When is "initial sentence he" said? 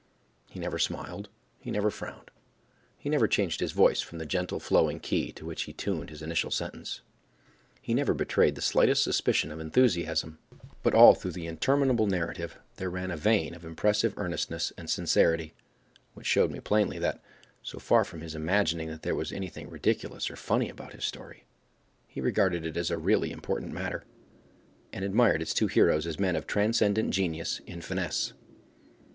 6.23-7.93